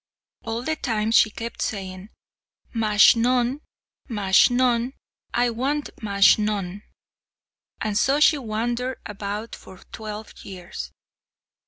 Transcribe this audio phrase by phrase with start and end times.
[0.45, 2.09] All the time she kept saying,
[2.73, 3.61] "Majnun,
[4.09, 4.93] Majnun;
[5.31, 6.81] I want Majnun;"
[7.79, 10.91] and so she wandered about for twelve years.